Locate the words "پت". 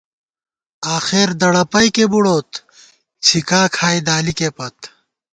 4.57-4.77